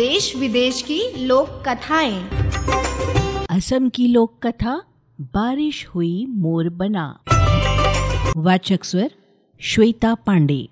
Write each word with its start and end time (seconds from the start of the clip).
देश 0.00 0.36
विदेश 0.36 0.82
की 0.82 1.26
लोक 1.26 1.48
कथाएँ। 1.68 2.28
असम 3.50 3.88
की 3.88 4.06
लोक 4.06 4.46
कथा 4.46 4.82
बारिश 5.20 5.86
हुई 5.86 6.26
मोर 6.26 6.68
बना। 6.68 7.20
वाचक 8.36 8.84
स्वर 8.84 9.10
श्वेता 9.60 10.14
पांडे। 10.14 10.68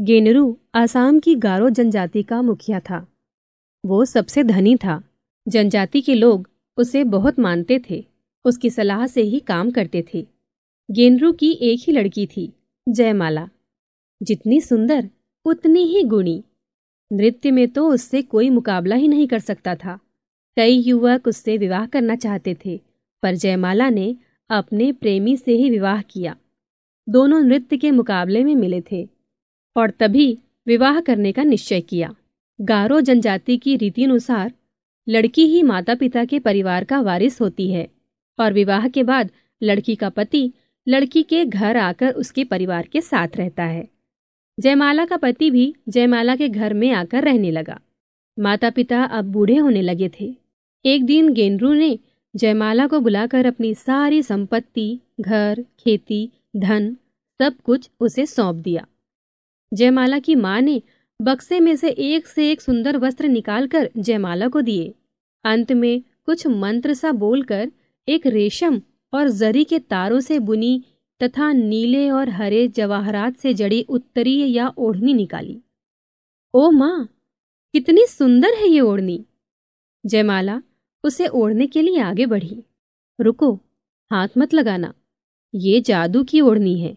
गेनरू 0.00 0.58
आसाम 0.74 1.18
की 1.18 1.34
गारो 1.34 1.70
जनजाति 1.70 2.22
का 2.22 2.42
मुखिया 2.42 2.80
था। 2.80 3.08
वो 3.86 4.04
सबसे 4.04 4.44
धनी 4.44 4.76
था। 4.76 5.02
जनजाति 5.48 6.00
के 6.00 6.14
लोग 6.14 6.50
उसे 6.76 7.04
बहुत 7.04 7.38
मानते 7.38 7.80
थे। 7.90 8.04
उसकी 8.44 8.70
सलाह 8.70 9.06
से 9.06 9.22
ही 9.22 9.40
काम 9.40 9.70
करते 9.70 10.04
थे। 10.14 10.26
गेनरू 10.90 11.32
की 11.32 11.52
एक 11.52 11.80
ही 11.86 11.92
लड़की 11.92 12.26
थी 12.26 12.52
जयमाला। 12.88 13.48
जितनी 14.22 14.60
सुंदर 14.60 15.10
उतनी 15.46 15.82
ही 15.84 16.02
गुणी। 16.02 16.42
नृत्य 17.10 17.50
में 17.50 17.68
तो 17.68 17.88
उससे 17.88 18.22
कोई 18.22 18.50
मुकाबला 18.50 18.96
ही 18.96 19.08
नहीं 19.08 19.26
कर 19.26 19.38
सकता 19.38 19.74
था। 19.74 19.98
कई 20.56 20.76
युवक 20.78 21.26
उससे 21.28 21.56
विवाह 21.58 21.86
करना 21.86 22.16
चाहते 22.16 22.56
थे, 22.66 22.80
पर 23.22 23.34
जयमाला 23.34 23.88
ने 23.90 24.16
अपने 24.50 24.90
प्रेमी 24.92 25.36
से 25.36 25.52
ही 25.52 25.70
विवाह 25.70 26.02
किया। 26.02 26.36
दोनों 27.08 27.40
नृत्य 27.40 27.76
के 27.76 27.90
मुकाबले 27.90 28.44
में 28.44 28.54
मिले 28.54 28.80
थे, 28.92 29.08
और 29.76 29.90
तभी 29.90 30.38
विवाह 30.66 31.00
करने 31.00 31.32
का 31.32 31.42
निश्चय 31.42 31.80
किया। 31.80 32.14
गारो 32.60 33.00
जनजाति 33.00 33.56
की 33.56 33.76
रीति 33.76 34.04
अनुसार 34.04 34.52
लड़की 35.08 35.46
ही 35.46 35.62
माता 35.62 35.94
पिता 35.94 36.24
के 36.24 36.38
परिवार 36.38 36.84
का 36.84 37.00
वारिस 37.00 37.40
होती 37.40 37.70
है, 37.70 37.88
और 38.38 38.52
विवाह 38.52 38.88
के 38.88 39.02
बाद 39.02 39.30
लड़की 39.62 39.94
का 39.94 40.08
पति 40.08 40.52
लड़की 40.86 41.22
के 41.22 41.44
घर 41.44 41.76
आकर 41.76 42.12
उसके 42.12 42.44
परिवार 42.44 42.86
के 42.86 43.00
साथ 43.00 43.36
रहता 43.36 43.64
है। 43.64 43.88
जयमाला 44.60 45.04
का 45.04 45.16
पति 45.16 45.50
भी 45.50 45.74
जयमाला 45.88 46.36
के 46.36 46.48
घर 46.48 46.74
में 46.74 46.90
आकर 46.90 47.24
रहने 47.24 47.50
लगा। 47.50 47.80
माता 48.38 48.70
पिता 48.70 49.04
अब 49.04 49.24
बूढ़े 49.24 49.56
होने 49.56 49.82
लगे 49.82 50.10
थे। 50.20 50.34
एक 50.84 51.04
दिन 51.04 51.32
गेंद्रू 51.32 51.72
ने 51.72 51.98
जयमाला 52.36 52.86
को 52.86 53.00
बुलाकर 53.00 53.46
अपनी 53.46 53.74
सारी 53.74 54.22
संपत्ति, 54.22 55.00
घर, 55.20 55.64
खेती, 55.80 56.30
धन, 56.56 56.96
सब 57.40 57.56
कुछ 57.56 57.90
उसे 58.00 58.26
सौंप 58.26 58.56
दिया। 58.56 58.86
जयमाला 59.74 60.18
की 60.18 60.34
माँ 60.34 60.60
ने 60.60 60.82
बक्से 61.22 61.60
में 61.60 61.76
से 61.76 61.90
एक 61.90 62.26
से 62.26 62.50
एक 62.50 62.60
सुंदर 62.60 62.96
वस्त्र 62.96 63.28
निकालकर 63.28 63.90
जयमाला 63.98 64.48
को 64.48 64.60
दिए। 64.60 64.94
अंत 65.44 65.72
में 65.72 66.02
कुछ 66.26 66.46
मंत्र 66.46 66.94
सा 66.94 67.12
बोलकर 67.12 67.72
एक 68.08 68.26
रेशम 68.26 68.80
और 69.14 69.28
जरी 69.28 69.64
के 69.64 69.78
तारों 69.78 70.20
से 70.20 70.38
बुनी 70.38 70.82
तथा 71.22 71.52
नीले 71.52 72.10
और 72.10 72.28
हरे 72.28 72.68
जवाहरात 72.68 73.36
से 73.36 73.54
जड़ी 73.54 73.82
उत्तरीय 73.82 74.44
या 74.46 74.72
ओढ़नी 74.78 75.14
निकाली। 75.14 75.60
ओ 76.54 76.70
माँ, 76.70 77.08
कितनी 77.72 78.06
सुंदर 78.06 78.54
है 78.54 78.68
ये 78.68 78.80
ओढ़नी! 78.80 79.24
जयमाला 80.06 80.62
उसे 81.04 81.26
ओढ़ने 81.26 81.66
के 81.66 81.82
लिए 81.82 82.00
आगे 82.00 82.26
बढ़ी। 82.26 82.62
रुको, 83.20 83.54
हाथ 84.10 84.28
मत 84.38 84.54
लगाना। 84.54 84.94
ये 85.54 85.80
जादू 85.80 86.24
की 86.24 86.40
ओढ़नी 86.40 86.78
है, 86.80 86.96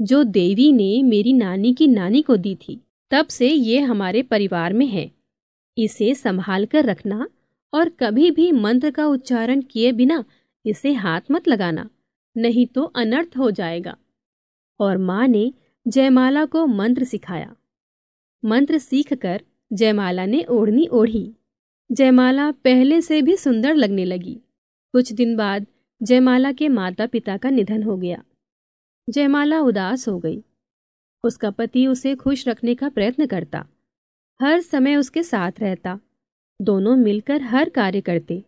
जो 0.00 0.24
देवी 0.24 0.72
ने 0.72 1.02
मेरी 1.02 1.32
नानी 1.32 1.74
की 1.74 1.86
नानी 1.86 2.22
को 2.22 2.36
दी 2.36 2.54
थी। 2.54 2.80
तब 3.10 3.26
से 3.26 3.48
ये 3.48 3.80
हमारे 3.80 4.22
परिवार 4.22 4.72
में 4.72 4.86
है। 4.86 5.10
इसे 5.78 6.14
संभाल 6.14 6.66
कर 6.66 6.84
रखना 6.84 7.28
और 7.74 7.88
कभी 7.88 8.30
भी 8.30 8.52
मंत्र 8.52 8.90
का 8.90 9.06
उच्चारण 9.06 9.60
किए 9.60 9.92
बिना 9.92 10.24
इसे 10.66 10.92
हाथ 10.92 11.20
मत 11.30 11.48
लगाना। 11.48 11.88
नहीं 12.36 12.66
तो 12.66 12.82
अनर्थ 12.82 13.30
हो 13.38 13.50
जाएगा। 13.50 13.96
और 14.80 14.98
माँ 14.98 15.28
ने 15.28 15.54
जयमाला 15.88 16.44
को 16.44 16.66
मंत्र 16.66 17.04
सिखाया। 17.04 17.56
मंत्र 18.44 18.78
सीखकर 18.78 19.42
जयमाला 19.72 20.26
ने 20.26 20.44
ओढ़नी 20.44 20.86
ओढ़ी। 20.86 21.34
जयमाला 21.92 22.50
पहले 22.50 23.00
से 23.00 23.22
भी 23.22 23.36
सुंदर 23.36 23.74
लगने 23.74 24.04
लगी। 24.04 24.40
कुछ 24.92 25.12
दिन 25.12 25.36
बाद 25.36 25.66
जयमाला 26.02 26.52
के 26.52 26.68
माता 26.68 27.06
पिता 27.06 27.36
का 27.36 27.50
निधन 27.50 27.82
हो 27.82 27.96
गया। 27.96 28.24
जयमाला 29.10 29.60
उदास 29.60 30.08
हो 30.08 30.18
गई। 30.18 30.44
उसका 31.24 31.50
पति 31.50 31.86
उसे 31.86 32.14
खुश 32.14 32.48
रखने 32.48 32.74
का 32.74 32.88
प्रयत्न 32.88 33.26
करता। 33.26 33.66
हर 34.42 34.60
समय 34.60 34.96
उसके 34.96 35.22
साथ 35.22 35.52
रहता। 35.58 36.00
दोनों 36.62 36.96
मिलकर 36.96 37.42
हर 37.42 37.68
कार्य 37.68 38.00
करते। 38.00 38.44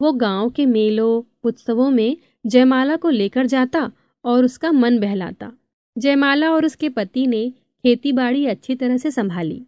वो 0.00 0.12
गाँव 0.12 0.50
के 0.50 0.66
मेलों, 0.66 1.38
उत्सवों 1.44 1.90
में 1.90 2.16
जयमाला 2.46 2.96
को 2.96 3.10
लेकर 3.10 3.46
जाता 3.46 3.92
और 4.24 4.44
उसका 4.44 4.72
मन 4.72 4.98
बहलाता। 5.00 5.52
जयमाला 5.98 6.50
और 6.50 6.64
उसके 6.64 6.88
पति 6.88 7.26
ने 7.26 7.50
खेती 7.50 8.12
बाड़ी 8.12 8.46
अच्छी 8.46 8.74
तरह 8.74 8.96
से 8.96 9.10
संभाली। 9.10 9.62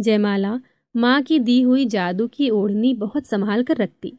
जयमाला 0.00 0.60
माँ 0.96 1.22
की 1.22 1.38
दी 1.38 1.62
हुई 1.62 1.86
जादू 1.86 2.26
की 2.26 2.50
ओढ़नी 2.50 2.94
बहुत 2.94 3.26
संभाल 3.26 3.62
कर 3.62 3.76
रखती। 3.76 4.12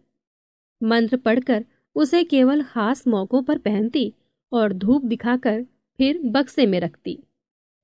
मंत्र 0.84 1.18
पढ़कर 1.18 1.66
उसे 1.96 2.24
केवल 2.24 2.64
खास 2.64 3.08
मौक़ों 3.08 3.44
पर 3.44 3.58
पहनती 3.58 4.14
और 4.52 4.74
धूप 4.74 5.06
दिखाकर 5.06 5.64
फिर 5.98 6.20
बक्से 6.26 6.66
में 6.66 6.80
रखती। 6.80 7.20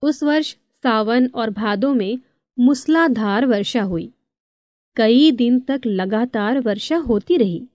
उस 0.02 0.24
वर्ष 0.24 0.56
सावन 0.84 1.30
और 1.36 1.50
भादों 1.50 1.94
में 1.94 2.20
मूसलाधार 2.60 3.46
वर्षा 3.46 3.82
हुई। 3.82 4.12
कई 4.96 5.32
दिन 5.32 5.60
तक 5.60 5.82
लगातार 5.86 6.60
वर्षा 6.60 6.98
होती 6.98 7.38
रही। 7.38 7.68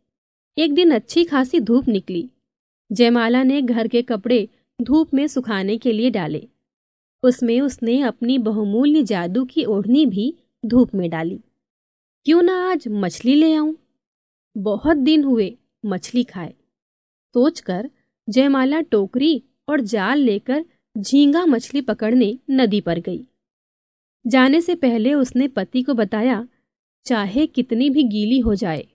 एक 0.58 0.74
दिन 0.74 0.90
अच्छी 0.90 1.24
खासी 1.24 1.60
धूप 1.60 1.88
निकली। 1.88 2.30
जयमाला 2.92 3.42
ने 3.42 3.62
घर 3.62 3.88
के 3.88 4.02
कपड़े 4.02 4.48
धूप 4.82 5.14
में 5.14 5.26
सुखाने 5.26 5.78
के 5.78 5.92
लिए 5.92 6.10
डाले। 6.10 6.48
उसमें 7.22 7.60
उसने 7.60 8.00
अपनी 8.00 8.38
बहुमूल्य 8.38 9.02
जादू 9.02 9.44
की 9.44 9.64
ओढ़नी 9.64 10.06
भी 10.06 10.34
धूप 10.66 10.94
में 10.94 11.10
डाली। 11.10 11.40
क्यों 12.24 12.42
ना 12.42 12.70
आज 12.70 12.84
मछली 12.88 13.34
ले 13.34 13.54
आऊँ? 13.54 13.76
बहुत 14.56 14.96
दिन 14.96 15.24
हुए 15.24 15.56
मछली 15.86 16.24
खाए। 16.24 16.54
सोचकर 17.34 17.90
जयमाला 18.28 18.80
टोकरी 18.80 19.42
और 19.68 19.80
जाल 19.80 20.18
लेकर 20.18 20.64
झींगा 20.98 21.46
मछली 21.46 21.80
पकड़ने 21.80 22.38
नदी 22.50 22.80
पर 22.80 22.98
गई। 22.98 23.26
जाने 24.26 24.60
से 24.60 24.74
पहले 24.74 25.14
उसने 25.14 25.48
पति 25.48 25.82
को 25.82 25.94
बताया, 25.94 26.48
चाहे 27.04 27.46
कितनी 27.46 27.90
भी 27.90 28.02
गीली 28.02 28.38
हो 28.38 28.54
जाए 28.54 28.86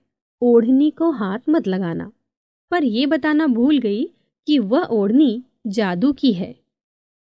ओढ़नी 0.42 0.92
को 0.92 1.12
हाथ 1.12 1.40
मत 1.50 1.68
लगाना। 1.68 2.12
पर 2.72 2.84
यह 2.84 3.08
बताना 3.08 3.48
भूल 3.48 3.80
गई 3.80 4.06
कि 4.48 4.60
वह 4.60 4.84
ओढ़नी 4.84 5.44
जादू 5.68 6.14
की 6.14 6.34
है। 6.34 6.56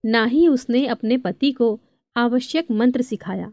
ना 0.06 0.24
ही 0.24 0.48
उसने 0.48 0.86
अपने 0.86 1.16
पति 1.16 1.52
को 1.52 1.80
आवश्यक 2.16 2.70
मंत्र 2.70 3.02
सिखाया। 3.02 3.52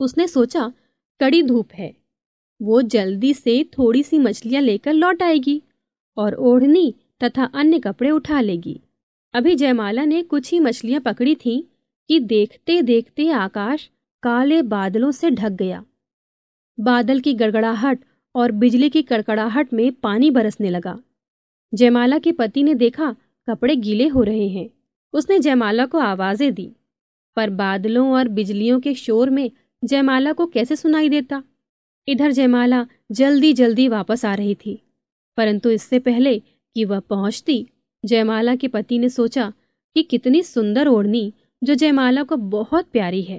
उसने 0.00 0.28
सोचा, 0.28 0.72
कड़ी 1.20 1.42
धूप 1.42 1.68
है। 1.72 1.96
वो 2.62 2.82
जल्दी 2.82 3.34
से 3.34 3.70
थोड़ी 3.78 4.02
सी 4.02 4.18
मछलियाँ 4.18 4.62
लेकर 4.62 4.92
लौट 4.92 5.22
आएगी 5.22 5.62
और 6.16 6.34
ओढ़नी 6.34 6.94
तथा 7.24 7.44
अन्य 7.44 7.78
कपड़े 7.78 8.10
उठा 8.10 8.40
लेगी। 8.40 8.80
अभी 9.34 9.54
जयमाला 9.54 10.04
ने 10.04 10.22
कुछ 10.22 10.52
ही 10.52 10.60
मछलियाँ 10.60 11.00
पकड़ी 11.00 11.34
थीं 11.34 11.62
कि 12.08 12.20
देखते 12.20 12.82
देखते 12.82 13.28
आकाश 13.28 13.90
काले 14.22 14.62
बादलों 14.62 15.10
से 15.10 15.30
ढक 15.30 15.52
गया। 15.52 15.84
बादल 16.80 17.20
की 17.20 17.34
गड़गड़ाहट 17.34 18.04
और 18.38 18.52
बिजली 18.54 18.88
की 18.90 19.02
कड़कड़ाहट 19.02 19.72
में 19.72 19.90
पानी 19.92 20.30
बरसने 20.30 20.70
लगा। 20.70 20.98
जयमाला 21.72 22.18
के 22.18 22.32
पति 22.32 22.62
ने 22.62 22.74
देखा 22.76 23.14
कपड़े 23.48 23.76
गीले 23.76 24.06
हो 24.08 24.22
रहे 24.22 24.48
हैं। 24.48 24.68
उसने 25.14 25.38
जयमाला 25.38 25.86
को 25.86 25.98
आवाज़ें 26.00 26.52
दी, 26.54 26.70
पर 27.36 27.50
बादलों 27.52 28.10
और 28.12 28.28
बिजलियों 28.28 28.80
के 28.80 28.94
शोर 28.94 29.30
में 29.30 29.50
जयमाला 29.82 30.32
को 30.32 30.46
कैसे 30.46 30.76
सुनाई 30.76 31.08
देता? 31.08 31.42
इधर 32.08 32.32
जयमाला 32.32 32.86
जल्दी 33.12 33.52
जल्दी 33.52 33.88
वापस 33.88 34.24
आ 34.24 34.34
रही 34.34 34.54
थी, 34.56 34.80
परंतु 35.38 35.70
इससे 35.70 35.98
पहले 35.98 36.38
कि 36.38 36.84
वह 36.84 37.00
पहुँचती, 37.00 37.66
जयमाला 38.04 38.54
के 38.56 38.68
पति 38.68 38.98
ने 38.98 39.08
सोचा 39.08 39.52
कि 39.96 40.02
कितनी 40.02 40.42
सुंदर 40.42 40.88
ओढ़नी 40.88 41.32
जो 41.62 41.74
जयमाला 41.74 42.22
को 42.22 42.36
बहुत 42.36 42.88
प्यारी 42.92 43.22
है, 43.22 43.38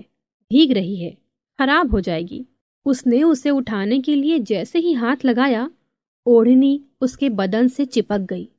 भीग 0.52 0.72
रही 0.72 0.96
है, 0.96 1.12
खराब 1.60 1.92
हो 1.92 2.02
जाएगी। 2.02 2.46
उसने 2.86 3.24
उसे 3.24 3.50
उठाने 3.50 4.00
के 4.00 4.16
लिए 4.16 4.40
जैसे 4.40 4.80
ही 4.80 4.94
हाथ 4.94 5.16
लगाया, 5.26 5.72
ओढ़नी 6.26 6.86
उसके 7.02 7.30
बदन 7.30 7.68
से 7.68 7.86
चिपक 7.86 8.18
गई। 8.18 8.50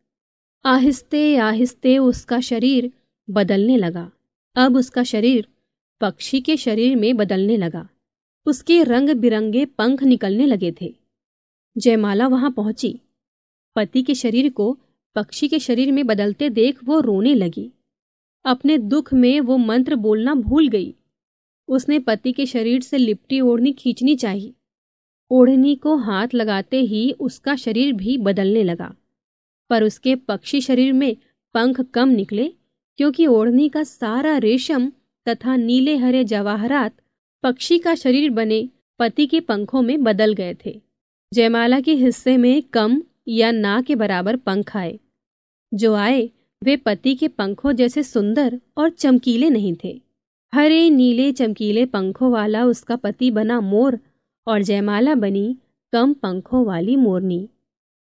आहिस्ते 0.64 1.37
आहिस्ते 1.37 1.99
उसका 1.99 2.40
शरीर 2.40 2.93
बदलने 3.31 3.76
लगा। 3.76 4.12
अब 4.56 4.76
उसका 4.76 5.02
शरीर 5.02 5.49
पक्षी 6.00 6.40
के 6.40 6.56
शरीर 6.56 6.96
में 6.96 7.17
बदलने 7.17 7.56
लगा। 7.56 7.88
उसके 8.46 8.82
रंग 8.82 9.11
बिरंगे 9.11 9.64
पंख 9.64 10.02
निकलने 10.02 10.46
लगे 10.46 10.75
थे। 10.81 10.94
जयमाला 11.78 12.26
वहाँ 12.26 12.50
पहुँची। 12.50 13.00
पति 13.76 14.02
के 14.02 14.14
शरीर 14.14 14.52
को 14.52 14.78
पक्षी 15.14 15.49
के 15.49 15.58
शरीर 15.58 15.93
में 15.93 16.06
बदलते 16.06 16.50
देख 16.50 16.84
वो 16.84 17.00
रोने 17.00 17.34
लगी। 17.34 17.70
अपने 18.44 18.78
दुख 18.78 19.12
में 19.14 19.40
वो 19.40 19.56
मंत्र 19.56 19.96
बोलना 19.96 20.34
भूल 20.34 20.69
गई। 20.69 20.94
उसने 21.70 21.99
पति 21.99 22.32
के 22.32 22.46
शरीर 22.46 22.81
से 22.81 22.99
लिपटी 22.99 23.40
ओढ़नी 23.40 23.72
खींचनी 23.72 24.17
चाहिए। 24.17 24.52
ओढ़नी 25.31 25.75
को 25.75 25.96
हाथ 25.96 26.28
लगाते 26.34 26.81
ही 26.81 27.12
उसका 27.12 27.56
शरीर 27.56 27.93
भी 27.93 28.19
बदलने 28.19 28.62
लगा। 28.62 28.94
पर 29.70 29.84
उसके 29.84 30.14
पक्षी 30.14 30.61
शरीर 30.61 30.93
में 30.93 31.17
पंख 31.55 31.81
कम 31.81 32.08
निकले, 32.08 32.52
क्योंकि 32.96 33.26
ओढ़नी 33.26 33.69
का 33.69 33.82
सारा 33.82 34.38
रेशम 34.38 34.93
तथा 35.28 35.56
नीले 35.56 35.96
हरे 35.96 36.25
जवाहरात 36.25 36.96
पक्षी 37.43 37.78
का 37.78 37.94
शरीर 37.94 38.31
बने 38.31 38.69
पति 38.99 39.26
के 39.26 39.40
पंखों 39.40 39.82
में 39.82 40.02
बदल 40.02 40.32
गए 40.32 40.56
थे। 40.66 40.81
जयमाला 41.34 41.81
के 41.81 41.94
हिस्से 41.94 42.37
में 42.37 42.62
कम 42.62 43.02
या 43.28 43.50
ना 43.50 43.82
के 43.82 43.94
बराबर 43.94 44.37
पंख 44.37 44.76
आए। 44.76 44.99
जो 45.75 45.94
आए, 45.94 46.31
वे 46.64 46.76
पति 46.76 47.14
के 47.14 47.28
पंखों 47.28 47.73
जैसे 47.73 48.02
सुंदर 48.02 48.61
और 48.76 48.90
चमकीले 48.90 49.50
नहीं 49.50 49.76
थे। 49.84 50.09
हरे, 50.52 50.88
नीले, 50.91 51.31
चमकीले 51.32 51.85
पंखों 51.87 52.31
वाला 52.32 52.64
उसका 52.64 52.97
पति 52.97 53.31
बना 53.31 53.61
मोर 53.61 53.99
और 54.47 54.62
जयमाला 54.62 55.14
बनी 55.14 55.56
कम 55.93 56.12
पंखों 56.12 56.64
वाली 56.67 56.97
मोरनी। 56.97 57.49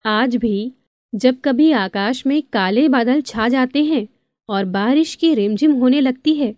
आज 0.06 0.36
भी 0.36 0.74
जब 1.14 1.36
कभी 1.46 1.72
आकाश 1.72 2.26
में 2.26 2.42
काले 2.54 2.88
बादल 2.90 3.22
छा 3.22 3.48
जाते 3.48 3.84
हैं 3.84 4.08
और 4.50 4.66
बारिश 4.66 5.14
की 5.16 5.34
रिमझिम 5.34 5.74
होने 5.74 6.02
लगती 6.02 6.34
है 6.36 6.54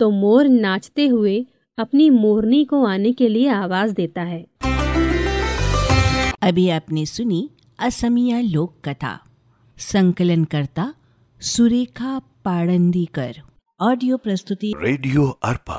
तो 0.00 0.10
मोर 0.10 0.48
नाचते 0.48 1.06
हुए 1.06 1.44
अपनी 1.78 2.08
मोरनी 2.10 2.64
को 2.64 2.84
आने 2.84 3.12
के 3.12 3.28
लिए 3.28 3.48
आवाज़ 3.48 3.94
देता 3.94 4.22
है। 4.22 4.44
अभी 6.42 6.68
आपने 6.70 7.06
सुनी 7.06 7.48
असमिया 7.78 8.40
लोक 8.40 8.74
कथा 8.84 9.18
संकलन 9.78 10.44
करता 10.44 10.92
सुरेखा 11.40 12.18
पाड़ंदीकर। 12.44 13.42
ऑडियो 13.82 14.16
प्रस्तुति 14.16 14.72
रेडियो 14.76 15.26
अर्पा। 15.42 15.78